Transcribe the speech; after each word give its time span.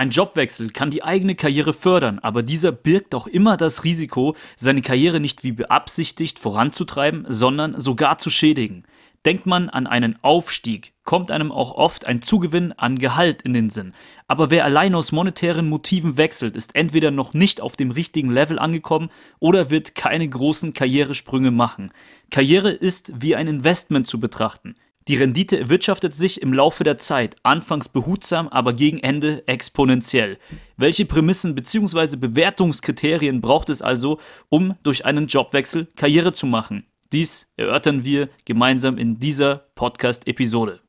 Ein 0.00 0.08
Jobwechsel 0.08 0.70
kann 0.70 0.88
die 0.88 1.04
eigene 1.04 1.34
Karriere 1.34 1.74
fördern, 1.74 2.20
aber 2.20 2.42
dieser 2.42 2.72
birgt 2.72 3.14
auch 3.14 3.26
immer 3.26 3.58
das 3.58 3.84
Risiko, 3.84 4.34
seine 4.56 4.80
Karriere 4.80 5.20
nicht 5.20 5.44
wie 5.44 5.52
beabsichtigt 5.52 6.38
voranzutreiben, 6.38 7.26
sondern 7.28 7.78
sogar 7.78 8.16
zu 8.16 8.30
schädigen. 8.30 8.84
Denkt 9.26 9.44
man 9.44 9.68
an 9.68 9.86
einen 9.86 10.16
Aufstieg, 10.22 10.94
kommt 11.04 11.30
einem 11.30 11.52
auch 11.52 11.72
oft 11.72 12.06
ein 12.06 12.22
Zugewinn 12.22 12.72
an 12.72 12.98
Gehalt 12.98 13.42
in 13.42 13.52
den 13.52 13.68
Sinn. 13.68 13.92
Aber 14.26 14.50
wer 14.50 14.64
allein 14.64 14.94
aus 14.94 15.12
monetären 15.12 15.68
Motiven 15.68 16.16
wechselt, 16.16 16.56
ist 16.56 16.74
entweder 16.74 17.10
noch 17.10 17.34
nicht 17.34 17.60
auf 17.60 17.76
dem 17.76 17.90
richtigen 17.90 18.30
Level 18.30 18.58
angekommen 18.58 19.10
oder 19.38 19.68
wird 19.68 19.94
keine 19.94 20.26
großen 20.26 20.72
Karrieresprünge 20.72 21.50
machen. 21.50 21.92
Karriere 22.30 22.70
ist 22.70 23.12
wie 23.20 23.36
ein 23.36 23.48
Investment 23.48 24.06
zu 24.06 24.18
betrachten. 24.18 24.76
Die 25.08 25.16
Rendite 25.16 25.58
erwirtschaftet 25.58 26.14
sich 26.14 26.42
im 26.42 26.52
Laufe 26.52 26.84
der 26.84 26.98
Zeit, 26.98 27.36
anfangs 27.42 27.88
behutsam, 27.88 28.48
aber 28.48 28.74
gegen 28.74 28.98
Ende 28.98 29.42
exponentiell. 29.48 30.38
Welche 30.76 31.06
Prämissen 31.06 31.54
bzw. 31.54 32.16
Bewertungskriterien 32.16 33.40
braucht 33.40 33.70
es 33.70 33.80
also, 33.80 34.20
um 34.50 34.76
durch 34.82 35.06
einen 35.06 35.26
Jobwechsel 35.26 35.88
Karriere 35.96 36.32
zu 36.32 36.46
machen? 36.46 36.84
Dies 37.12 37.50
erörtern 37.56 38.04
wir 38.04 38.28
gemeinsam 38.44 38.98
in 38.98 39.18
dieser 39.18 39.64
Podcast-Episode. 39.74 40.80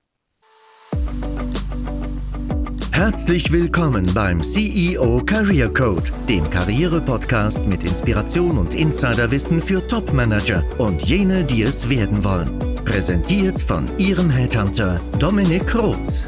Herzlich 2.91 3.51
willkommen 3.51 4.13
beim 4.13 4.43
CEO 4.43 5.23
Career 5.25 5.73
Code, 5.73 6.11
dem 6.29 6.47
Karriere-Podcast 6.49 7.65
mit 7.65 7.83
Inspiration 7.83 8.59
und 8.59 8.75
Insiderwissen 8.75 9.61
für 9.61 9.87
Top-Manager 9.87 10.63
und 10.77 11.01
jene, 11.01 11.43
die 11.43 11.63
es 11.63 11.89
werden 11.89 12.23
wollen. 12.23 12.70
Präsentiert 12.85 13.61
von 13.61 13.89
Ihrem 13.99 14.29
Headhunter 14.29 14.99
Dominik 15.19 15.75
Roth. 15.75 16.25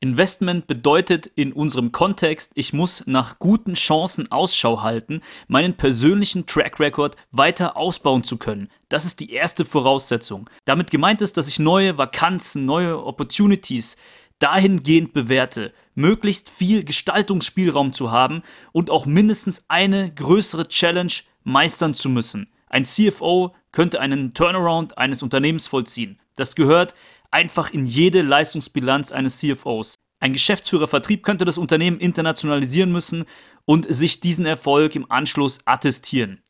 Investment 0.00 0.66
bedeutet 0.66 1.26
in 1.26 1.52
unserem 1.52 1.92
Kontext, 1.92 2.52
ich 2.54 2.72
muss 2.72 3.04
nach 3.06 3.38
guten 3.38 3.74
Chancen 3.74 4.30
Ausschau 4.30 4.82
halten, 4.82 5.22
meinen 5.46 5.76
persönlichen 5.76 6.46
Track 6.46 6.80
Record 6.80 7.16
weiter 7.30 7.76
ausbauen 7.76 8.24
zu 8.24 8.36
können. 8.36 8.68
Das 8.88 9.04
ist 9.04 9.20
die 9.20 9.32
erste 9.32 9.64
Voraussetzung. 9.64 10.50
Damit 10.64 10.90
gemeint 10.90 11.22
ist, 11.22 11.36
dass 11.36 11.48
ich 11.48 11.58
neue 11.58 11.96
Vakanzen, 11.96 12.66
neue 12.66 13.02
Opportunities 13.04 13.96
dahingehend 14.38 15.12
bewerte, 15.12 15.72
möglichst 15.94 16.50
viel 16.50 16.84
Gestaltungsspielraum 16.84 17.92
zu 17.92 18.10
haben 18.10 18.42
und 18.72 18.90
auch 18.90 19.06
mindestens 19.06 19.64
eine 19.68 20.12
größere 20.12 20.68
Challenge 20.68 21.12
meistern 21.44 21.94
zu 21.94 22.08
müssen. 22.08 22.48
Ein 22.68 22.84
CFO 22.84 23.54
könnte 23.76 24.00
einen 24.00 24.32
Turnaround 24.32 24.96
eines 24.96 25.22
Unternehmens 25.22 25.66
vollziehen. 25.66 26.18
Das 26.34 26.54
gehört 26.54 26.94
einfach 27.30 27.70
in 27.70 27.84
jede 27.84 28.22
Leistungsbilanz 28.22 29.12
eines 29.12 29.38
CFOs. 29.38 29.96
Ein 30.18 30.32
Geschäftsführer 30.32 30.88
Vertrieb 30.88 31.22
könnte 31.22 31.44
das 31.44 31.58
Unternehmen 31.58 32.00
internationalisieren 32.00 32.90
müssen 32.90 33.26
und 33.66 33.86
sich 33.92 34.20
diesen 34.20 34.46
Erfolg 34.46 34.96
im 34.96 35.10
Anschluss 35.10 35.58
attestieren. 35.66 36.40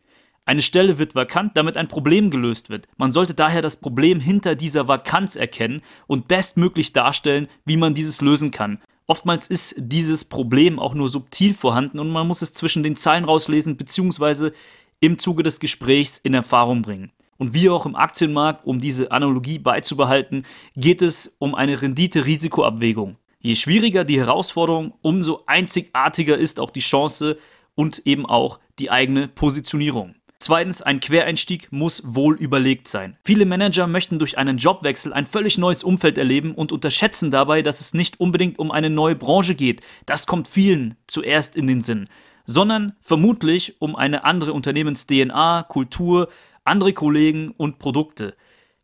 Eine 0.45 0.63
Stelle 0.63 0.99
wird 0.99 1.17
vakant, 1.17 1.57
damit 1.57 1.77
ein 1.77 1.89
Problem 1.89 2.31
gelöst 2.31 2.71
wird. 2.71 2.87
Man 2.97 3.11
sollte 3.11 3.35
daher 3.35 3.61
das 3.61 3.75
Problem 3.75 4.21
hinter 4.21 4.55
dieser 4.55 4.87
Vakanz 4.87 5.35
erkennen 5.35 5.83
und 6.07 6.29
bestmöglich 6.29 6.93
darstellen, 6.93 7.49
wie 7.65 7.77
man 7.77 7.95
dieses 7.95 8.21
lösen 8.21 8.53
kann. 8.53 8.79
Oftmals 9.09 9.49
ist 9.49 9.75
dieses 9.79 10.27
Problem 10.27 10.79
auch 10.79 10.95
nur 10.95 11.09
subtil 11.09 11.55
vorhanden 11.55 11.99
und 11.99 12.09
man 12.09 12.29
muss 12.29 12.43
es 12.43 12.55
zwischen 12.55 12.85
den 12.85 12.95
Zeilen 12.95 13.25
rauslesen 13.25 13.77
bzw. 13.77 14.53
im 15.01 15.19
Zuge 15.19 15.43
des 15.43 15.59
Gesprächs 15.59 16.19
in 16.19 16.33
Erfahrung 16.33 16.83
bringen. 16.83 17.11
Und 17.39 17.55
wie 17.55 17.69
auch 17.69 17.87
im 17.87 17.97
Aktienmarkt, 17.97 18.67
um 18.67 18.81
diese 18.81 19.11
Analogie 19.13 19.59
beizubehalten, 19.59 20.45
geht 20.75 21.03
es 21.03 21.37
um 21.39 21.55
eine 21.55 21.83
Rendite-Risiko-Abwägung. 21.83 23.17
Je 23.41 23.55
schwieriger 23.55 24.05
die 24.05 24.19
Herausforderung, 24.19 24.95
umso 25.03 25.45
einzigartiger 25.47 26.37
ist 26.37 26.59
auch 26.59 26.71
die 26.71 26.81
Chance 26.81 27.39
und 27.75 28.03
eben 28.07 28.27
auch 28.27 28.59
die 28.79 28.91
eigene 28.91 29.29
Positionierung. 29.29 30.15
Zweitens, 30.39 30.83
ein 30.83 31.01
Quereinstieg 31.01 31.73
muss 31.73 32.03
wohl 32.05 32.37
überlegt 32.37 32.89
sein. 32.89 33.17
Viele 33.25 33.47
Manager 33.47 33.87
möchten 33.87 34.19
durch 34.19 34.37
einen 34.37 34.59
Jobwechsel 34.59 35.13
ein 35.13 35.25
völlig 35.25 35.57
neues 35.57 35.83
Umfeld 35.83 36.19
erleben 36.19 36.55
und 36.55 36.73
unterschätzen 36.73 37.31
dabei, 37.31 37.63
dass 37.63 37.81
es 37.81 37.95
nicht 37.95 38.21
unbedingt 38.21 38.59
um 38.59 38.71
eine 38.71 38.91
neue 38.91 39.17
Branche 39.17 39.55
geht. 39.55 39.81
Das 40.05 40.27
kommt 40.27 40.47
vielen 40.47 40.95
zuerst 41.07 41.57
in 41.57 41.67
den 41.67 41.81
Sinn, 41.81 42.09
sondern 42.45 42.95
vermutlich 43.01 43.81
um 43.81 43.97
eine 43.97 44.25
andere 44.25 44.53
Unternehmens-DNA, 44.53 45.65
Kultur, 45.65 46.29
andere 46.67 46.93
Kollegen 46.93 47.53
und 47.57 47.79
Produkte. 47.79 48.35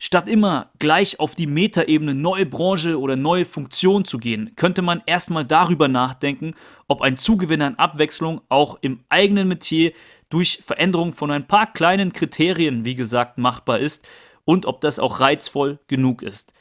Statt 0.04 0.28
immer 0.28 0.72
gleich 0.80 1.20
auf 1.20 1.36
die 1.36 1.46
Metaebene 1.46 2.12
neue 2.12 2.44
Branche 2.44 2.98
oder 2.98 3.14
neue 3.14 3.44
Funktion 3.44 4.04
zu 4.04 4.18
gehen, 4.18 4.50
könnte 4.56 4.82
man 4.82 5.00
erstmal 5.06 5.46
darüber 5.46 5.86
nachdenken, 5.86 6.54
ob 6.88 7.02
ein 7.02 7.16
Zugewinn 7.16 7.62
an 7.62 7.76
Abwechslung 7.76 8.40
auch 8.48 8.78
im 8.80 9.04
eigenen 9.10 9.46
Metier 9.46 9.92
durch 10.28 10.60
Veränderung 10.64 11.12
von 11.12 11.30
ein 11.30 11.46
paar 11.46 11.72
kleinen 11.72 12.12
Kriterien, 12.12 12.84
wie 12.84 12.96
gesagt, 12.96 13.38
machbar 13.38 13.78
ist 13.78 14.04
und 14.44 14.66
ob 14.66 14.80
das 14.80 14.98
auch 14.98 15.20
reizvoll 15.20 15.78
genug 15.86 16.22
ist. 16.22 16.52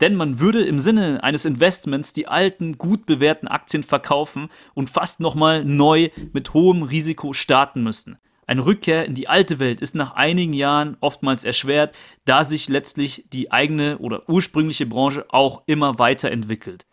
Denn 0.00 0.14
man 0.14 0.40
würde 0.40 0.62
im 0.62 0.78
Sinne 0.78 1.22
eines 1.22 1.44
Investments 1.44 2.12
die 2.12 2.28
alten, 2.28 2.78
gut 2.78 3.04
bewährten 3.06 3.48
Aktien 3.48 3.82
verkaufen 3.82 4.48
und 4.74 4.90
fast 4.90 5.20
nochmal 5.20 5.64
neu 5.64 6.10
mit 6.32 6.54
hohem 6.54 6.82
Risiko 6.82 7.32
starten 7.32 7.82
müssen. 7.82 8.18
Eine 8.46 8.64
Rückkehr 8.64 9.04
in 9.04 9.14
die 9.14 9.28
alte 9.28 9.58
Welt 9.58 9.80
ist 9.80 9.96
nach 9.96 10.14
einigen 10.14 10.52
Jahren 10.52 10.96
oftmals 11.00 11.44
erschwert, 11.44 11.96
da 12.24 12.44
sich 12.44 12.68
letztlich 12.68 13.24
die 13.32 13.50
eigene 13.50 13.98
oder 13.98 14.28
ursprüngliche 14.28 14.86
Branche 14.86 15.26
auch 15.30 15.62
immer 15.66 15.98
weiterentwickelt. 15.98 16.86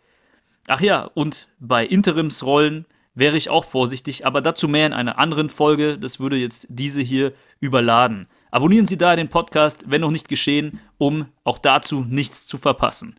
Ach 0.66 0.80
ja, 0.80 1.04
und 1.04 1.48
bei 1.60 1.86
Interimsrollen 1.86 2.86
wäre 3.14 3.36
ich 3.36 3.50
auch 3.50 3.64
vorsichtig, 3.64 4.26
aber 4.26 4.40
dazu 4.40 4.66
mehr 4.66 4.86
in 4.86 4.92
einer 4.92 5.18
anderen 5.18 5.48
Folge, 5.48 5.96
das 5.98 6.18
würde 6.18 6.36
jetzt 6.36 6.66
diese 6.70 7.02
hier 7.02 7.32
überladen. 7.60 8.26
Abonnieren 8.50 8.86
Sie 8.86 8.98
daher 8.98 9.16
den 9.16 9.28
Podcast, 9.28 9.84
wenn 9.88 10.00
noch 10.00 10.10
nicht 10.10 10.28
geschehen, 10.28 10.80
um 10.98 11.26
auch 11.44 11.58
dazu 11.58 12.04
nichts 12.08 12.46
zu 12.46 12.58
verpassen. 12.58 13.18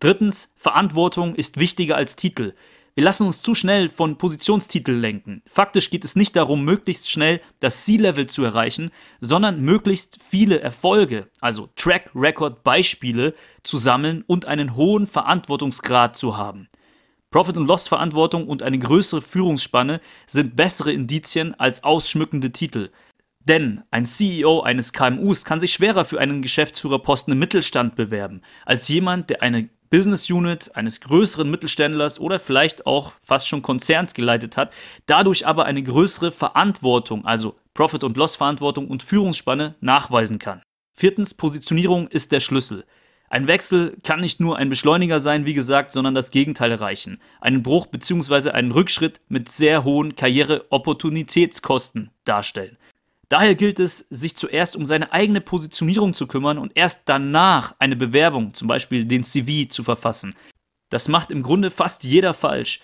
Drittens, 0.00 0.52
Verantwortung 0.56 1.36
ist 1.36 1.58
wichtiger 1.58 1.96
als 1.96 2.16
Titel. 2.16 2.54
Wir 2.94 3.04
lassen 3.04 3.26
uns 3.26 3.40
zu 3.40 3.54
schnell 3.54 3.88
von 3.88 4.18
Positionstiteln 4.18 5.00
lenken. 5.00 5.42
Faktisch 5.46 5.88
geht 5.88 6.04
es 6.04 6.14
nicht 6.14 6.36
darum, 6.36 6.62
möglichst 6.62 7.10
schnell 7.10 7.40
das 7.58 7.86
C-Level 7.86 8.26
zu 8.26 8.44
erreichen, 8.44 8.90
sondern 9.18 9.62
möglichst 9.62 10.18
viele 10.22 10.60
Erfolge, 10.60 11.28
also 11.40 11.70
Track 11.74 12.10
Record 12.14 12.62
Beispiele 12.64 13.34
zu 13.62 13.78
sammeln 13.78 14.24
und 14.26 14.44
einen 14.44 14.76
hohen 14.76 15.06
Verantwortungsgrad 15.06 16.16
zu 16.16 16.36
haben. 16.36 16.68
Profit- 17.30 17.56
und 17.56 17.66
Loss-Verantwortung 17.66 18.46
und 18.46 18.62
eine 18.62 18.78
größere 18.78 19.22
Führungsspanne 19.22 20.02
sind 20.26 20.54
bessere 20.54 20.92
Indizien 20.92 21.58
als 21.58 21.84
ausschmückende 21.84 22.52
Titel. 22.52 22.90
Denn 23.40 23.82
ein 23.90 24.04
CEO 24.04 24.60
eines 24.60 24.92
KMUs 24.92 25.46
kann 25.46 25.60
sich 25.60 25.72
schwerer 25.72 26.04
für 26.04 26.20
einen 26.20 26.42
Geschäftsführerposten 26.42 27.32
im 27.32 27.38
Mittelstand 27.38 27.96
bewerben, 27.96 28.42
als 28.66 28.86
jemand, 28.88 29.30
der 29.30 29.40
eine 29.40 29.70
Business 29.92 30.30
Unit 30.30 30.74
eines 30.74 31.02
größeren 31.02 31.50
Mittelständlers 31.50 32.18
oder 32.18 32.40
vielleicht 32.40 32.86
auch 32.86 33.12
fast 33.22 33.46
schon 33.46 33.60
Konzerns 33.60 34.14
geleitet 34.14 34.56
hat, 34.56 34.72
dadurch 35.04 35.46
aber 35.46 35.66
eine 35.66 35.82
größere 35.82 36.32
Verantwortung, 36.32 37.26
also 37.26 37.56
Profit- 37.74 38.02
und 38.02 38.16
Loss-Verantwortung 38.16 38.88
und 38.88 39.02
Führungsspanne 39.02 39.74
nachweisen 39.82 40.38
kann. 40.38 40.62
Viertens, 40.94 41.34
Positionierung 41.34 42.08
ist 42.08 42.32
der 42.32 42.40
Schlüssel. 42.40 42.86
Ein 43.28 43.48
Wechsel 43.48 43.98
kann 44.02 44.20
nicht 44.20 44.40
nur 44.40 44.56
ein 44.56 44.70
Beschleuniger 44.70 45.20
sein, 45.20 45.44
wie 45.44 45.52
gesagt, 45.52 45.92
sondern 45.92 46.14
das 46.14 46.30
Gegenteil 46.30 46.70
erreichen. 46.70 47.20
Einen 47.42 47.62
Bruch 47.62 47.84
bzw. 47.84 48.48
einen 48.48 48.72
Rückschritt 48.72 49.20
mit 49.28 49.50
sehr 49.50 49.84
hohen 49.84 50.16
Karriere-Opportunitätskosten 50.16 52.12
darstellen. 52.24 52.78
Daher 53.32 53.54
gilt 53.54 53.80
es, 53.80 54.04
sich 54.10 54.36
zuerst 54.36 54.76
um 54.76 54.84
seine 54.84 55.10
eigene 55.10 55.40
Positionierung 55.40 56.12
zu 56.12 56.26
kümmern 56.26 56.58
und 56.58 56.72
erst 56.74 57.04
danach 57.06 57.74
eine 57.78 57.96
Bewerbung, 57.96 58.52
zum 58.52 58.68
Beispiel 58.68 59.06
den 59.06 59.22
CV, 59.22 59.70
zu 59.70 59.84
verfassen. 59.84 60.34
Das 60.90 61.08
macht 61.08 61.30
im 61.30 61.42
Grunde 61.42 61.70
fast 61.70 62.04
jeder 62.04 62.34
falsch. 62.34 62.82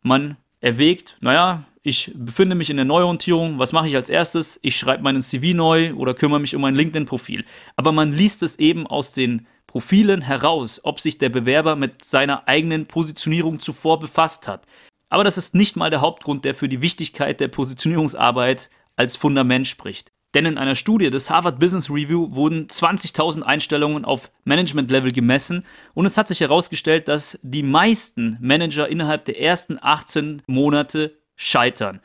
Man 0.00 0.36
erwägt, 0.60 1.16
naja, 1.18 1.64
ich 1.82 2.12
befinde 2.14 2.54
mich 2.54 2.70
in 2.70 2.76
der 2.76 2.84
Neuorientierung, 2.84 3.58
was 3.58 3.72
mache 3.72 3.88
ich 3.88 3.96
als 3.96 4.08
erstes? 4.08 4.60
Ich 4.62 4.76
schreibe 4.76 5.02
meinen 5.02 5.20
CV 5.20 5.56
neu 5.56 5.92
oder 5.94 6.14
kümmere 6.14 6.38
mich 6.38 6.54
um 6.54 6.62
mein 6.62 6.76
LinkedIn-Profil. 6.76 7.44
Aber 7.74 7.90
man 7.90 8.12
liest 8.12 8.44
es 8.44 8.56
eben 8.60 8.86
aus 8.86 9.10
den 9.10 9.48
Profilen 9.66 10.22
heraus, 10.22 10.80
ob 10.84 11.00
sich 11.00 11.18
der 11.18 11.30
Bewerber 11.30 11.74
mit 11.74 12.04
seiner 12.04 12.46
eigenen 12.46 12.86
Positionierung 12.86 13.58
zuvor 13.58 13.98
befasst 13.98 14.46
hat. 14.46 14.64
Aber 15.08 15.24
das 15.24 15.38
ist 15.38 15.56
nicht 15.56 15.76
mal 15.76 15.90
der 15.90 16.02
Hauptgrund, 16.02 16.44
der 16.44 16.54
für 16.54 16.68
die 16.68 16.82
Wichtigkeit 16.82 17.40
der 17.40 17.48
Positionierungsarbeit 17.48 18.70
als 18.98 19.16
Fundament 19.16 19.66
spricht. 19.66 20.12
Denn 20.34 20.44
in 20.44 20.58
einer 20.58 20.74
Studie 20.74 21.08
des 21.08 21.30
Harvard 21.30 21.58
Business 21.58 21.88
Review 21.88 22.34
wurden 22.34 22.66
20.000 22.66 23.42
Einstellungen 23.42 24.04
auf 24.04 24.30
Management-Level 24.44 25.12
gemessen 25.12 25.64
und 25.94 26.04
es 26.04 26.18
hat 26.18 26.28
sich 26.28 26.40
herausgestellt, 26.40 27.08
dass 27.08 27.38
die 27.42 27.62
meisten 27.62 28.36
Manager 28.40 28.88
innerhalb 28.88 29.24
der 29.24 29.40
ersten 29.40 29.78
18 29.80 30.42
Monate 30.46 31.16
scheitern. 31.34 32.00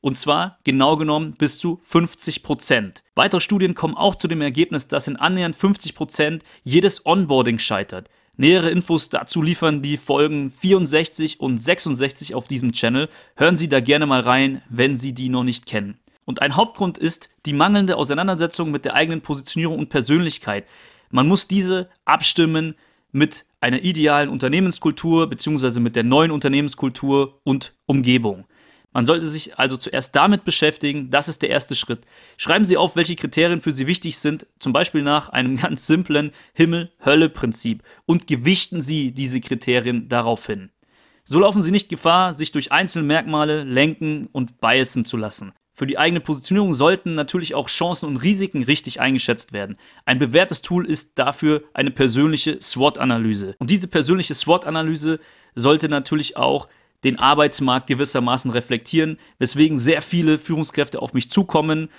Und 0.00 0.16
zwar 0.16 0.58
genau 0.64 0.96
genommen 0.96 1.34
bis 1.36 1.58
zu 1.58 1.80
50 1.84 2.42
Prozent. 2.42 3.02
Weitere 3.14 3.40
Studien 3.40 3.74
kommen 3.74 3.96
auch 3.96 4.14
zu 4.14 4.28
dem 4.28 4.40
Ergebnis, 4.40 4.88
dass 4.88 5.08
in 5.08 5.16
annähernd 5.16 5.56
50 5.56 5.94
Prozent 5.94 6.44
jedes 6.62 7.04
Onboarding 7.04 7.58
scheitert. 7.58 8.08
Nähere 8.36 8.70
Infos 8.70 9.08
dazu 9.08 9.42
liefern 9.42 9.82
die 9.82 9.96
Folgen 9.96 10.50
64 10.50 11.40
und 11.40 11.58
66 11.58 12.34
auf 12.34 12.48
diesem 12.48 12.72
Channel. 12.72 13.08
Hören 13.34 13.56
Sie 13.56 13.68
da 13.68 13.80
gerne 13.80 14.06
mal 14.06 14.20
rein, 14.20 14.62
wenn 14.68 14.94
Sie 14.94 15.12
die 15.12 15.28
noch 15.28 15.44
nicht 15.44 15.66
kennen. 15.66 15.98
Und 16.26 16.42
ein 16.42 16.56
Hauptgrund 16.56 16.98
ist 16.98 17.30
die 17.46 17.54
mangelnde 17.54 17.96
Auseinandersetzung 17.96 18.70
mit 18.70 18.84
der 18.84 18.94
eigenen 18.94 19.22
Positionierung 19.22 19.78
und 19.78 19.88
Persönlichkeit. 19.88 20.66
Man 21.10 21.28
muss 21.28 21.48
diese 21.48 21.88
abstimmen 22.04 22.74
mit 23.12 23.46
einer 23.60 23.82
idealen 23.82 24.28
Unternehmenskultur 24.28 25.30
bzw. 25.30 25.80
mit 25.80 25.96
der 25.96 26.04
neuen 26.04 26.32
Unternehmenskultur 26.32 27.40
und 27.44 27.74
Umgebung. 27.86 28.44
Man 28.92 29.04
sollte 29.04 29.26
sich 29.26 29.58
also 29.58 29.76
zuerst 29.76 30.16
damit 30.16 30.44
beschäftigen, 30.44 31.10
das 31.10 31.28
ist 31.28 31.42
der 31.42 31.50
erste 31.50 31.76
Schritt. 31.76 32.06
Schreiben 32.38 32.64
Sie 32.64 32.76
auf, 32.76 32.96
welche 32.96 33.14
Kriterien 33.14 33.60
für 33.60 33.72
Sie 33.72 33.86
wichtig 33.86 34.18
sind, 34.18 34.46
zum 34.58 34.72
Beispiel 34.72 35.02
nach 35.02 35.28
einem 35.28 35.56
ganz 35.60 35.86
simplen 35.86 36.32
Himmel-Hölle-Prinzip 36.54 37.82
und 38.06 38.26
gewichten 38.26 38.80
Sie 38.80 39.12
diese 39.12 39.40
Kriterien 39.40 40.08
daraufhin. 40.08 40.70
So 41.24 41.40
laufen 41.40 41.62
Sie 41.62 41.72
nicht 41.72 41.88
Gefahr, 41.88 42.34
sich 42.34 42.52
durch 42.52 42.72
einzelne 42.72 43.04
Merkmale 43.06 43.64
lenken 43.64 44.28
und 44.32 44.60
biasen 44.60 45.04
zu 45.04 45.16
lassen. 45.16 45.52
Für 45.78 45.86
die 45.86 45.98
eigene 45.98 46.20
Positionierung 46.20 46.72
sollten 46.72 47.14
natürlich 47.14 47.54
auch 47.54 47.68
Chancen 47.68 48.06
und 48.08 48.16
Risiken 48.16 48.62
richtig 48.62 48.98
eingeschätzt 48.98 49.52
werden. 49.52 49.76
Ein 50.06 50.18
bewährtes 50.18 50.62
Tool 50.62 50.86
ist 50.86 51.18
dafür 51.18 51.64
eine 51.74 51.90
persönliche 51.90 52.62
SWOT-Analyse. 52.62 53.56
Und 53.58 53.68
diese 53.68 53.86
persönliche 53.86 54.32
SWOT-Analyse 54.34 55.20
sollte 55.54 55.90
natürlich 55.90 56.38
auch 56.38 56.68
den 57.04 57.18
Arbeitsmarkt 57.18 57.88
gewissermaßen 57.88 58.50
reflektieren, 58.50 59.18
weswegen 59.38 59.76
sehr 59.76 60.00
viele 60.00 60.38
Führungskräfte 60.38 61.02
auf 61.02 61.12
mich 61.12 61.28
zukommen 61.28 61.90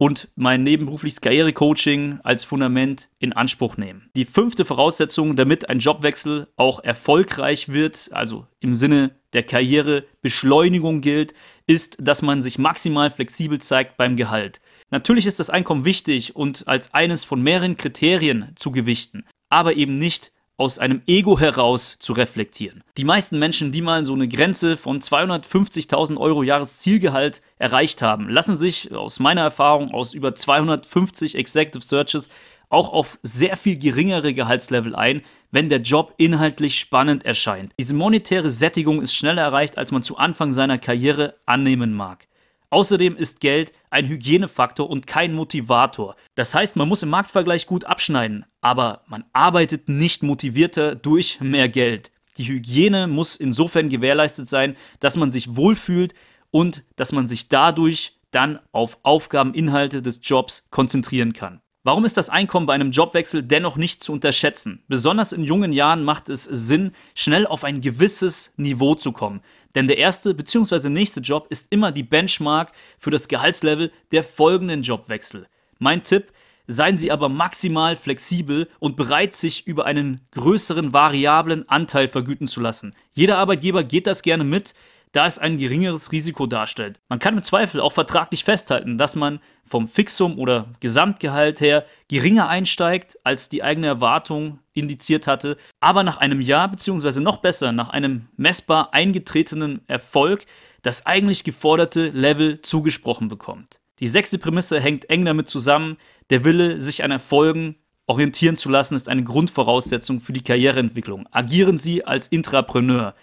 und 0.00 0.28
mein 0.34 0.62
nebenberufliches 0.62 1.20
Karrierecoaching 1.20 2.20
als 2.22 2.44
Fundament 2.44 3.10
in 3.18 3.34
Anspruch 3.34 3.76
nehmen. 3.76 4.08
Die 4.16 4.24
fünfte 4.24 4.64
Voraussetzung, 4.64 5.36
damit 5.36 5.68
ein 5.68 5.78
Jobwechsel 5.78 6.48
auch 6.56 6.82
erfolgreich 6.82 7.68
wird, 7.68 8.08
also 8.10 8.46
im 8.60 8.74
Sinne 8.74 9.10
der 9.34 9.42
Karrierebeschleunigung 9.42 11.02
gilt, 11.02 11.34
ist, 11.66 11.98
dass 12.00 12.22
man 12.22 12.40
sich 12.40 12.56
maximal 12.56 13.10
flexibel 13.10 13.58
zeigt 13.58 13.98
beim 13.98 14.16
Gehalt. 14.16 14.62
Natürlich 14.90 15.26
ist 15.26 15.38
das 15.38 15.50
Einkommen 15.50 15.84
wichtig 15.84 16.34
und 16.34 16.66
als 16.66 16.94
eines 16.94 17.24
von 17.24 17.42
mehreren 17.42 17.76
Kriterien 17.76 18.52
zu 18.56 18.70
gewichten, 18.70 19.26
aber 19.50 19.74
eben 19.76 19.98
nicht 19.98 20.32
aus 20.60 20.78
einem 20.78 21.00
Ego 21.06 21.40
heraus 21.40 21.98
zu 21.98 22.12
reflektieren. 22.12 22.84
Die 22.98 23.04
meisten 23.04 23.38
Menschen, 23.38 23.72
die 23.72 23.80
mal 23.80 24.04
so 24.04 24.12
eine 24.12 24.28
Grenze 24.28 24.76
von 24.76 25.00
250.000 25.00 26.18
Euro 26.18 26.42
Jahreszielgehalt 26.42 27.40
erreicht 27.58 28.02
haben, 28.02 28.28
lassen 28.28 28.58
sich 28.58 28.92
aus 28.92 29.20
meiner 29.20 29.40
Erfahrung 29.40 29.90
aus 29.92 30.12
über 30.12 30.34
250 30.34 31.34
Executive 31.34 31.82
Searches 31.82 32.28
auch 32.68 32.92
auf 32.92 33.18
sehr 33.22 33.56
viel 33.56 33.78
geringere 33.78 34.34
Gehaltslevel 34.34 34.94
ein, 34.94 35.22
wenn 35.50 35.70
der 35.70 35.80
Job 35.80 36.14
inhaltlich 36.18 36.78
spannend 36.78 37.24
erscheint. 37.24 37.72
Diese 37.80 37.94
monetäre 37.94 38.50
Sättigung 38.50 39.00
ist 39.00 39.14
schneller 39.14 39.42
erreicht, 39.42 39.78
als 39.78 39.92
man 39.92 40.02
zu 40.02 40.18
Anfang 40.18 40.52
seiner 40.52 40.78
Karriere 40.78 41.34
annehmen 41.46 41.94
mag. 41.94 42.28
Außerdem 42.70 43.16
ist 43.16 43.40
Geld 43.40 43.72
ein 43.90 44.06
Hygienefaktor 44.06 44.88
und 44.88 45.08
kein 45.08 45.34
Motivator. 45.34 46.14
Das 46.36 46.54
heißt, 46.54 46.76
man 46.76 46.88
muss 46.88 47.02
im 47.02 47.10
Marktvergleich 47.10 47.66
gut 47.66 47.84
abschneiden, 47.84 48.46
aber 48.60 49.02
man 49.06 49.24
arbeitet 49.32 49.88
nicht 49.88 50.22
motivierter 50.22 50.94
durch 50.94 51.40
mehr 51.40 51.68
Geld. 51.68 52.12
Die 52.38 52.46
Hygiene 52.46 53.08
muss 53.08 53.34
insofern 53.34 53.88
gewährleistet 53.88 54.48
sein, 54.48 54.76
dass 55.00 55.16
man 55.16 55.30
sich 55.30 55.56
wohlfühlt 55.56 56.14
und 56.52 56.84
dass 56.94 57.10
man 57.10 57.26
sich 57.26 57.48
dadurch 57.48 58.20
dann 58.30 58.60
auf 58.70 58.98
Aufgabeninhalte 59.02 60.00
des 60.00 60.20
Jobs 60.22 60.68
konzentrieren 60.70 61.32
kann. 61.32 61.60
Warum 61.82 62.04
ist 62.04 62.18
das 62.18 62.28
Einkommen 62.28 62.66
bei 62.66 62.74
einem 62.74 62.90
Jobwechsel 62.90 63.42
dennoch 63.42 63.76
nicht 63.76 64.04
zu 64.04 64.12
unterschätzen? 64.12 64.84
Besonders 64.86 65.32
in 65.32 65.44
jungen 65.44 65.72
Jahren 65.72 66.04
macht 66.04 66.28
es 66.28 66.44
Sinn, 66.44 66.92
schnell 67.14 67.46
auf 67.46 67.64
ein 67.64 67.80
gewisses 67.80 68.52
Niveau 68.58 68.94
zu 68.94 69.12
kommen. 69.12 69.40
Denn 69.74 69.86
der 69.86 69.98
erste 69.98 70.34
bzw. 70.34 70.88
nächste 70.88 71.20
Job 71.20 71.46
ist 71.50 71.68
immer 71.70 71.92
die 71.92 72.02
Benchmark 72.02 72.72
für 72.98 73.10
das 73.10 73.28
Gehaltslevel 73.28 73.92
der 74.12 74.24
folgenden 74.24 74.82
Jobwechsel. 74.82 75.46
Mein 75.78 76.02
Tipp, 76.02 76.32
seien 76.66 76.96
Sie 76.96 77.10
aber 77.10 77.28
maximal 77.28 77.96
flexibel 77.96 78.68
und 78.78 78.96
bereit, 78.96 79.32
sich 79.32 79.66
über 79.66 79.86
einen 79.86 80.20
größeren 80.32 80.92
variablen 80.92 81.68
Anteil 81.68 82.06
vergüten 82.06 82.46
zu 82.46 82.60
lassen. 82.60 82.94
Jeder 83.12 83.38
Arbeitgeber 83.38 83.82
geht 83.82 84.06
das 84.06 84.22
gerne 84.22 84.44
mit, 84.44 84.74
da 85.12 85.26
es 85.26 85.38
ein 85.38 85.58
geringeres 85.58 86.12
Risiko 86.12 86.46
darstellt. 86.46 87.00
Man 87.08 87.18
kann 87.18 87.34
mit 87.34 87.44
Zweifel 87.44 87.80
auch 87.80 87.92
vertraglich 87.92 88.44
festhalten, 88.44 88.98
dass 88.98 89.16
man 89.16 89.40
vom 89.64 89.88
Fixum 89.88 90.38
oder 90.38 90.68
Gesamtgehalt 90.78 91.60
her 91.60 91.84
geringer 92.08 92.48
einsteigt, 92.48 93.18
als 93.24 93.48
die 93.48 93.62
eigene 93.62 93.88
Erwartung 93.88 94.60
indiziert 94.80 95.26
hatte, 95.26 95.56
aber 95.80 96.02
nach 96.02 96.18
einem 96.18 96.40
Jahr 96.40 96.68
beziehungsweise 96.68 97.20
noch 97.20 97.36
besser 97.38 97.72
nach 97.72 97.90
einem 97.90 98.26
messbar 98.36 98.92
eingetretenen 98.92 99.82
Erfolg 99.86 100.46
das 100.82 101.06
eigentlich 101.06 101.44
geforderte 101.44 102.08
Level 102.08 102.62
zugesprochen 102.62 103.28
bekommt. 103.28 103.80
Die 104.00 104.08
sechste 104.08 104.38
Prämisse 104.38 104.80
hängt 104.80 105.10
eng 105.10 105.24
damit 105.24 105.48
zusammen, 105.48 105.98
der 106.30 106.44
Wille, 106.44 106.80
sich 106.80 107.04
an 107.04 107.10
Erfolgen 107.10 107.76
orientieren 108.06 108.56
zu 108.56 108.70
lassen, 108.70 108.94
ist 108.94 109.08
eine 109.08 109.22
Grundvoraussetzung 109.22 110.20
für 110.20 110.32
die 110.32 110.42
Karriereentwicklung. 110.42 111.28
Agieren 111.30 111.78
Sie 111.78 112.04
als 112.04 112.26
Intrapreneur. 112.28 113.14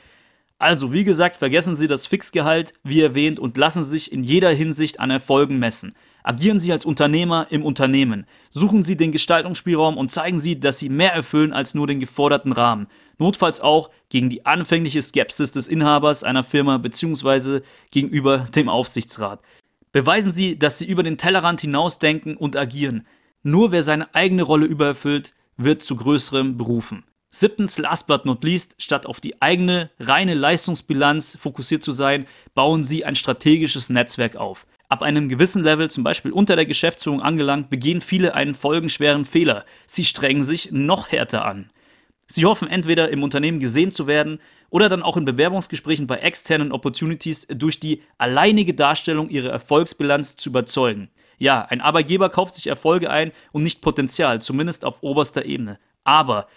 Also, 0.60 0.94
wie 0.94 1.04
gesagt, 1.04 1.36
vergessen 1.36 1.76
Sie 1.76 1.88
das 1.88 2.08
Fixgehalt, 2.08 2.74
wie 2.84 3.02
erwähnt, 3.02 3.40
und 3.40 3.58
lassen 3.58 3.84
sich 3.84 4.12
in 4.12 4.24
jeder 4.24 4.52
Hinsicht 4.52 5.00
an 5.00 5.12
Erfolgen 5.12 5.60
messen. 5.60 5.94
Agieren 6.28 6.60
Sie 6.60 6.74
als 6.74 6.84
Unternehmer 6.84 7.48
im 7.52 7.64
Unternehmen. 7.64 8.26
Suchen 8.50 8.84
Sie 8.84 8.98
den 8.98 9.14
Gestaltungsspielraum 9.14 9.98
und 9.98 10.12
zeigen 10.12 10.40
Sie, 10.40 10.60
dass 10.60 10.78
Sie 10.78 10.90
mehr 10.90 11.14
erfüllen 11.14 11.54
als 11.54 11.74
nur 11.74 11.88
den 11.88 12.02
geforderten 12.02 12.52
Rahmen. 12.52 12.88
Notfalls 13.18 13.62
auch 13.62 13.90
gegen 14.10 14.30
die 14.30 14.46
anfängliche 14.46 15.02
Skepsis 15.02 15.54
des 15.54 15.70
Inhabers 15.70 16.26
einer 16.26 16.44
Firma 16.44 16.80
bzw. 16.80 17.62
gegenüber 17.92 18.40
dem 18.40 18.68
Aufsichtsrat. 18.68 19.40
Beweisen 19.94 20.34
Sie, 20.34 20.60
dass 20.60 20.78
Sie 20.78 20.86
über 20.86 21.02
den 21.02 21.18
Tellerrand 21.18 21.62
hinausdenken 21.62 22.36
und 22.36 22.58
agieren. 22.58 23.08
Nur 23.42 23.72
wer 23.72 23.82
seine 23.82 24.14
eigene 24.14 24.44
Rolle 24.44 24.66
übererfüllt, 24.66 25.34
wird 25.56 25.82
zu 25.82 25.96
größerem 25.96 26.58
berufen. 26.58 27.06
Siebtens, 27.30 27.78
last 27.78 28.06
but 28.06 28.26
not 28.26 28.44
least, 28.44 28.76
statt 28.80 29.06
auf 29.06 29.22
die 29.22 29.42
eigene 29.42 29.92
reine 29.98 30.34
Leistungsbilanz 30.34 31.38
fokussiert 31.40 31.84
zu 31.84 31.94
sein, 31.94 32.28
bauen 32.54 32.84
Sie 32.84 33.06
ein 33.06 33.16
strategisches 33.16 33.90
Netzwerk 33.90 34.36
auf. 34.36 34.68
Ab 34.90 35.02
einem 35.02 35.28
gewissen 35.28 35.64
Level, 35.64 35.92
zum 35.92 36.06
Beispiel 36.06 36.32
unter 36.32 36.56
der 36.56 36.66
Geschäftsführung 36.66 37.22
angelangt, 37.22 37.70
begehen 37.70 38.00
viele 38.00 38.34
einen 38.36 38.54
folgenschweren 38.54 39.26
Fehler. 39.26 39.66
Sie 39.86 40.06
strengen 40.06 40.44
sich 40.44 40.72
noch 40.72 41.12
härter 41.12 41.44
an. 41.44 41.70
Sie 42.28 42.46
hoffen 42.46 42.70
entweder 42.70 43.10
im 43.10 43.24
Unternehmen 43.24 43.60
gesehen 43.60 43.92
zu 43.92 44.08
werden 44.08 44.40
oder 44.70 44.88
dann 44.88 45.04
auch 45.04 45.18
in 45.18 45.26
Bewerbungsgesprächen 45.26 46.08
bei 46.08 46.18
externen 46.18 46.72
Opportunities 46.72 47.48
durch 47.50 47.80
die 47.80 48.02
alleinige 48.18 48.74
Darstellung 48.74 49.30
ihrer 49.30 49.50
Erfolgsbilanz 49.50 50.36
zu 50.36 50.50
überzeugen. 50.50 51.10
Ja, 51.38 51.64
ein 51.66 51.82
Arbeitgeber 51.82 52.30
kauft 52.30 52.56
sich 52.56 52.68
Erfolge 52.68 53.10
ein 53.10 53.32
und 53.52 53.64
nicht 53.64 53.82
Potenzial, 53.82 54.42
zumindest 54.42 54.86
auf 54.86 55.04
oberster 55.04 55.46
Ebene. 55.46 55.80
Aber 56.04 56.48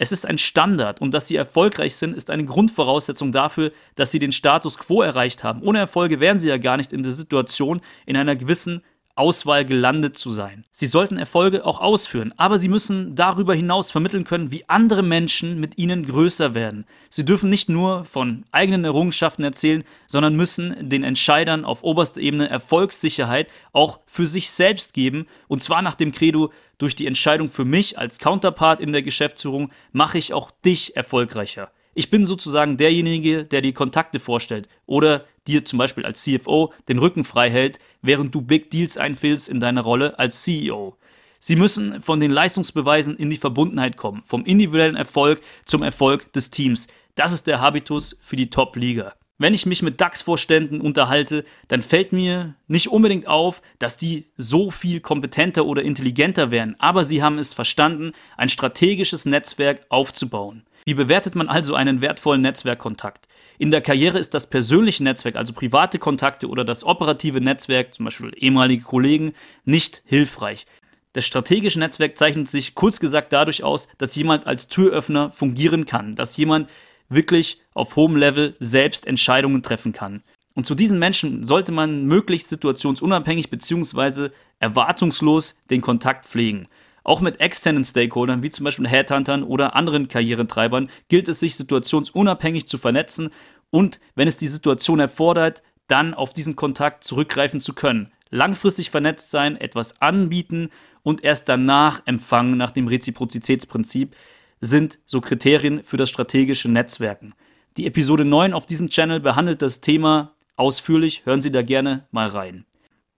es 0.00 0.12
ist 0.12 0.26
ein 0.26 0.38
Standard 0.38 1.02
und 1.02 1.12
dass 1.12 1.28
sie 1.28 1.36
erfolgreich 1.36 1.94
sind, 1.94 2.16
ist 2.16 2.30
eine 2.30 2.46
Grundvoraussetzung 2.46 3.32
dafür, 3.32 3.70
dass 3.96 4.10
sie 4.10 4.18
den 4.18 4.32
Status 4.32 4.78
quo 4.78 5.02
erreicht 5.02 5.44
haben. 5.44 5.60
Ohne 5.60 5.78
Erfolge 5.78 6.20
wären 6.20 6.38
sie 6.38 6.48
ja 6.48 6.56
gar 6.56 6.78
nicht 6.78 6.94
in 6.94 7.02
der 7.02 7.12
Situation, 7.12 7.82
in 8.06 8.16
einer 8.16 8.34
gewissen 8.34 8.82
Auswahl 9.20 9.66
gelandet 9.66 10.16
zu 10.16 10.30
sein. 10.30 10.64
Sie 10.70 10.86
sollten 10.86 11.18
Erfolge 11.18 11.66
auch 11.66 11.78
ausführen, 11.78 12.32
aber 12.38 12.56
sie 12.56 12.70
müssen 12.70 13.14
darüber 13.14 13.54
hinaus 13.54 13.90
vermitteln 13.90 14.24
können, 14.24 14.50
wie 14.50 14.66
andere 14.66 15.02
Menschen 15.02 15.60
mit 15.60 15.76
ihnen 15.76 16.06
größer 16.06 16.54
werden. 16.54 16.86
Sie 17.10 17.26
dürfen 17.26 17.50
nicht 17.50 17.68
nur 17.68 18.04
von 18.04 18.46
eigenen 18.50 18.86
Errungenschaften 18.86 19.44
erzählen, 19.44 19.84
sondern 20.06 20.36
müssen 20.36 20.88
den 20.88 21.04
Entscheidern 21.04 21.66
auf 21.66 21.84
oberster 21.84 22.22
Ebene 22.22 22.48
Erfolgssicherheit 22.48 23.48
auch 23.74 24.00
für 24.06 24.26
sich 24.26 24.50
selbst 24.50 24.94
geben, 24.94 25.26
und 25.48 25.62
zwar 25.62 25.82
nach 25.82 25.96
dem 25.96 26.12
Credo, 26.12 26.50
durch 26.78 26.96
die 26.96 27.06
Entscheidung 27.06 27.50
für 27.50 27.66
mich 27.66 27.98
als 27.98 28.18
Counterpart 28.18 28.80
in 28.80 28.92
der 28.92 29.02
Geschäftsführung 29.02 29.70
mache 29.92 30.16
ich 30.16 30.32
auch 30.32 30.50
dich 30.64 30.96
erfolgreicher. 30.96 31.70
Ich 31.94 32.10
bin 32.10 32.24
sozusagen 32.24 32.76
derjenige, 32.76 33.44
der 33.44 33.62
die 33.62 33.72
Kontakte 33.72 34.20
vorstellt 34.20 34.68
oder 34.86 35.24
dir 35.46 35.64
zum 35.64 35.78
Beispiel 35.78 36.04
als 36.04 36.22
CFO 36.22 36.72
den 36.88 36.98
Rücken 36.98 37.24
frei 37.24 37.50
hält, 37.50 37.80
während 38.00 38.34
du 38.34 38.42
Big 38.42 38.70
Deals 38.70 38.96
einfällst 38.96 39.48
in 39.48 39.60
deiner 39.60 39.82
Rolle 39.82 40.18
als 40.18 40.42
CEO. 40.42 40.96
Sie 41.40 41.56
müssen 41.56 42.02
von 42.02 42.20
den 42.20 42.30
Leistungsbeweisen 42.30 43.16
in 43.16 43.30
die 43.30 43.38
Verbundenheit 43.38 43.96
kommen, 43.96 44.22
vom 44.24 44.44
individuellen 44.44 44.96
Erfolg 44.96 45.40
zum 45.64 45.82
Erfolg 45.82 46.32
des 46.32 46.50
Teams. 46.50 46.86
Das 47.14 47.32
ist 47.32 47.46
der 47.46 47.60
Habitus 47.60 48.16
für 48.20 48.36
die 48.36 48.50
Top-Liga. 48.50 49.14
Wenn 49.38 49.54
ich 49.54 49.64
mich 49.64 49.80
mit 49.80 50.02
DAX-Vorständen 50.02 50.82
unterhalte, 50.82 51.46
dann 51.66 51.80
fällt 51.80 52.12
mir 52.12 52.56
nicht 52.68 52.88
unbedingt 52.88 53.26
auf, 53.26 53.62
dass 53.78 53.96
die 53.96 54.26
so 54.36 54.70
viel 54.70 55.00
kompetenter 55.00 55.64
oder 55.64 55.82
intelligenter 55.82 56.50
wären, 56.50 56.76
aber 56.78 57.04
sie 57.04 57.22
haben 57.22 57.38
es 57.38 57.54
verstanden, 57.54 58.12
ein 58.36 58.50
strategisches 58.50 59.24
Netzwerk 59.24 59.86
aufzubauen. 59.88 60.66
Wie 60.84 60.94
bewertet 60.94 61.34
man 61.34 61.48
also 61.48 61.74
einen 61.74 62.02
wertvollen 62.02 62.40
Netzwerkkontakt? 62.40 63.28
In 63.58 63.70
der 63.70 63.82
Karriere 63.82 64.18
ist 64.18 64.32
das 64.32 64.48
persönliche 64.48 65.04
Netzwerk, 65.04 65.36
also 65.36 65.52
private 65.52 65.98
Kontakte 65.98 66.48
oder 66.48 66.64
das 66.64 66.84
operative 66.84 67.40
Netzwerk, 67.40 67.94
zum 67.94 68.06
Beispiel 68.06 68.32
ehemalige 68.36 68.82
Kollegen, 68.82 69.34
nicht 69.64 70.02
hilfreich. 70.06 70.66
Das 71.12 71.26
strategische 71.26 71.80
Netzwerk 71.80 72.16
zeichnet 72.16 72.48
sich 72.48 72.74
kurz 72.74 73.00
gesagt 73.00 73.32
dadurch 73.32 73.62
aus, 73.62 73.88
dass 73.98 74.14
jemand 74.14 74.46
als 74.46 74.68
Türöffner 74.68 75.30
fungieren 75.30 75.84
kann, 75.84 76.14
dass 76.14 76.36
jemand 76.36 76.68
wirklich 77.08 77.60
auf 77.74 77.96
hohem 77.96 78.16
Level 78.16 78.54
selbst 78.60 79.06
Entscheidungen 79.06 79.62
treffen 79.62 79.92
kann. 79.92 80.22
Und 80.54 80.66
zu 80.66 80.74
diesen 80.74 80.98
Menschen 80.98 81.44
sollte 81.44 81.72
man 81.72 82.06
möglichst 82.06 82.48
situationsunabhängig 82.48 83.50
bzw. 83.50 84.30
erwartungslos 84.58 85.58
den 85.68 85.80
Kontakt 85.80 86.26
pflegen. 86.26 86.68
Auch 87.04 87.20
mit 87.20 87.40
externen 87.40 87.84
Stakeholdern, 87.84 88.42
wie 88.42 88.50
zum 88.50 88.64
Beispiel 88.64 88.88
Headhuntern 88.88 89.42
oder 89.42 89.74
anderen 89.74 90.08
Karrieretreibern, 90.08 90.90
gilt 91.08 91.28
es 91.28 91.40
sich 91.40 91.56
situationsunabhängig 91.56 92.66
zu 92.66 92.78
vernetzen 92.78 93.30
und, 93.70 94.00
wenn 94.14 94.28
es 94.28 94.36
die 94.36 94.48
Situation 94.48 95.00
erfordert, 95.00 95.62
dann 95.86 96.14
auf 96.14 96.32
diesen 96.32 96.56
Kontakt 96.56 97.04
zurückgreifen 97.04 97.60
zu 97.60 97.74
können. 97.74 98.12
Langfristig 98.30 98.90
vernetzt 98.90 99.30
sein, 99.30 99.56
etwas 99.56 100.00
anbieten 100.00 100.70
und 101.02 101.24
erst 101.24 101.48
danach 101.48 102.02
empfangen 102.06 102.56
nach 102.56 102.70
dem 102.70 102.86
Reziprozitätsprinzip 102.86 104.14
sind 104.60 104.98
so 105.06 105.20
Kriterien 105.20 105.82
für 105.82 105.96
das 105.96 106.10
strategische 106.10 106.70
Netzwerken. 106.70 107.34
Die 107.76 107.86
Episode 107.86 108.24
9 108.24 108.52
auf 108.52 108.66
diesem 108.66 108.88
Channel 108.88 109.20
behandelt 109.20 109.62
das 109.62 109.80
Thema 109.80 110.34
ausführlich, 110.56 111.24
hören 111.24 111.40
Sie 111.40 111.50
da 111.50 111.62
gerne 111.62 112.06
mal 112.10 112.28
rein. 112.28 112.66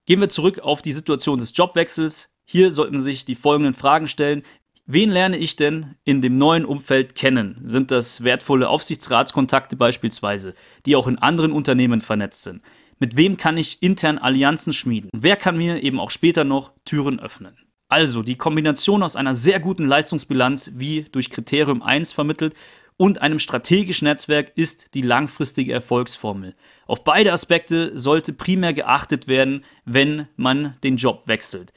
Gehen 0.05 0.21
wir 0.21 0.29
zurück 0.29 0.59
auf 0.59 0.81
die 0.81 0.93
Situation 0.93 1.39
des 1.39 1.55
Jobwechsels. 1.55 2.32
Hier 2.45 2.71
sollten 2.71 2.99
sich 2.99 3.25
die 3.25 3.35
folgenden 3.35 3.73
Fragen 3.73 4.07
stellen. 4.07 4.43
Wen 4.85 5.09
lerne 5.09 5.37
ich 5.37 5.55
denn 5.55 5.95
in 6.03 6.21
dem 6.21 6.37
neuen 6.37 6.65
Umfeld 6.65 7.15
kennen? 7.15 7.61
Sind 7.63 7.89
das 7.89 8.23
wertvolle 8.23 8.67
Aufsichtsratskontakte 8.67 9.75
beispielsweise, 9.75 10.53
die 10.85 10.95
auch 10.95 11.07
in 11.07 11.17
anderen 11.17 11.53
Unternehmen 11.53 12.01
vernetzt 12.01 12.43
sind? 12.43 12.61
Mit 12.99 13.15
wem 13.17 13.37
kann 13.37 13.57
ich 13.57 13.81
intern 13.81 14.17
Allianzen 14.17 14.73
schmieden? 14.73 15.09
Wer 15.13 15.35
kann 15.35 15.57
mir 15.57 15.81
eben 15.81 15.99
auch 15.99 16.11
später 16.11 16.43
noch 16.43 16.71
Türen 16.85 17.19
öffnen? 17.19 17.57
Also 17.87 18.23
die 18.23 18.37
Kombination 18.37 19.03
aus 19.03 19.15
einer 19.15 19.35
sehr 19.35 19.59
guten 19.59 19.85
Leistungsbilanz, 19.85 20.71
wie 20.75 21.03
durch 21.11 21.29
Kriterium 21.29 21.81
1 21.81 22.11
vermittelt, 22.11 22.55
und 22.97 23.21
einem 23.21 23.39
strategischen 23.39 24.07
Netzwerk 24.07 24.51
ist 24.55 24.93
die 24.93 25.01
langfristige 25.01 25.73
Erfolgsformel. 25.73 26.55
Auf 26.85 27.03
beide 27.03 27.33
Aspekte 27.33 27.97
sollte 27.97 28.33
primär 28.33 28.73
geachtet 28.73 29.27
werden, 29.27 29.63
wenn 29.85 30.27
man 30.35 30.75
den 30.83 30.97
Job 30.97 31.23
wechselt. 31.25 31.73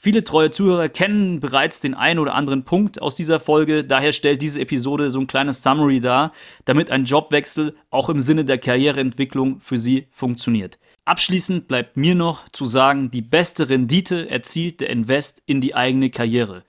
Viele 0.00 0.22
treue 0.22 0.52
Zuhörer 0.52 0.88
kennen 0.88 1.40
bereits 1.40 1.80
den 1.80 1.94
einen 1.94 2.20
oder 2.20 2.36
anderen 2.36 2.62
Punkt 2.62 3.02
aus 3.02 3.16
dieser 3.16 3.40
Folge, 3.40 3.82
daher 3.82 4.12
stellt 4.12 4.40
diese 4.40 4.60
Episode 4.60 5.10
so 5.10 5.18
ein 5.18 5.26
kleines 5.26 5.60
Summary 5.64 5.98
dar, 5.98 6.32
damit 6.64 6.92
ein 6.92 7.04
Jobwechsel 7.04 7.74
auch 7.90 8.08
im 8.08 8.20
Sinne 8.20 8.44
der 8.44 8.58
Karriereentwicklung 8.58 9.60
für 9.60 9.76
Sie 9.76 10.06
funktioniert. 10.12 10.78
Abschließend 11.04 11.66
bleibt 11.66 11.96
mir 11.96 12.14
noch 12.14 12.48
zu 12.50 12.66
sagen, 12.66 13.10
die 13.10 13.22
beste 13.22 13.70
Rendite 13.70 14.30
erzielt 14.30 14.80
der 14.80 14.90
Invest 14.90 15.42
in 15.46 15.60
die 15.60 15.74
eigene 15.74 16.10
Karriere. 16.10 16.62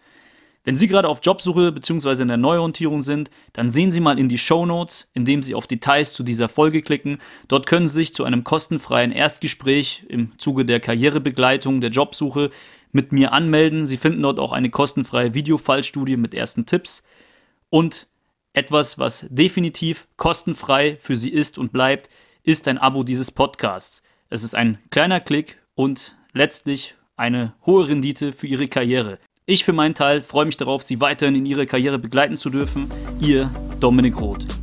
Wenn 0.63 0.75
Sie 0.75 0.87
gerade 0.87 1.07
auf 1.07 1.19
Jobsuche 1.23 1.71
bzw. 1.71 2.23
in 2.23 2.27
der 2.27 2.37
Neuorientierung 2.37 3.01
sind, 3.01 3.29
dann 3.53 3.69
sehen 3.69 3.91
Sie 3.91 4.01
mal 4.01 4.19
in 4.19 4.27
die 4.27 4.37
Show 4.37 4.65
Notes, 4.65 5.09
indem 5.13 5.41
Sie 5.43 5.55
auf 5.55 5.67
Details 5.67 6.13
zu 6.13 6.23
dieser 6.23 6.49
Folge 6.49 6.81
klicken. 6.81 7.19
Dort 7.47 7.65
können 7.65 7.87
Sie 7.87 7.93
sich 7.93 8.13
zu 8.13 8.23
einem 8.23 8.43
kostenfreien 8.43 9.11
Erstgespräch 9.11 10.03
im 10.09 10.37
Zuge 10.37 10.65
der 10.65 10.79
Karrierebegleitung 10.79 11.79
der 11.79 11.91
Jobsuche 11.91 12.49
mit 12.91 13.11
mir 13.11 13.33
anmelden. 13.33 13.85
Sie 13.85 13.97
finden 13.97 14.21
dort 14.21 14.39
auch 14.39 14.51
eine 14.51 14.69
kostenfreie 14.69 15.33
Videofallstudie 15.33 16.17
mit 16.17 16.33
ersten 16.33 16.65
Tipps 16.65 17.03
und 17.69 18.07
etwas, 18.53 18.97
was 18.97 19.27
definitiv 19.29 20.07
kostenfrei 20.17 20.97
für 20.99 21.15
Sie 21.15 21.29
ist 21.29 21.57
und 21.57 21.71
bleibt, 21.71 22.09
ist 22.43 22.67
ein 22.67 22.77
Abo 22.77 23.03
dieses 23.03 23.31
Podcasts. 23.31 24.01
Es 24.29 24.43
ist 24.43 24.55
ein 24.55 24.79
kleiner 24.89 25.19
Klick 25.19 25.57
und 25.75 26.15
letztlich 26.33 26.95
eine 27.15 27.53
hohe 27.65 27.87
Rendite 27.87 28.33
für 28.33 28.47
Ihre 28.47 28.67
Karriere. 28.67 29.19
Ich 29.45 29.65
für 29.65 29.73
meinen 29.73 29.95
Teil 29.95 30.21
freue 30.21 30.45
mich 30.45 30.57
darauf, 30.57 30.83
Sie 30.83 31.01
weiterhin 31.01 31.35
in 31.35 31.45
Ihrer 31.45 31.65
Karriere 31.65 31.99
begleiten 31.99 32.37
zu 32.37 32.49
dürfen. 32.49 32.91
Ihr 33.19 33.49
Dominik 33.79 34.19
Roth. 34.19 34.58